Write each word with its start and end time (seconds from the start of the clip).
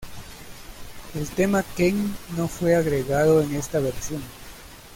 El 1.13 1.29
tema 1.29 1.63
"Ken" 1.77 2.15
no 2.35 2.47
fue 2.47 2.75
agregado 2.75 3.39
en 3.39 3.53
esta 3.53 3.77
versión. 3.79 4.23